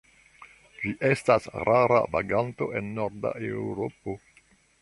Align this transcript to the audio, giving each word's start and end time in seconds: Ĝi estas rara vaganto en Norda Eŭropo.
Ĝi 0.77 0.93
estas 1.09 1.45
rara 1.69 2.01
vaganto 2.15 2.71
en 2.81 2.93
Norda 2.99 3.37
Eŭropo. 3.53 4.21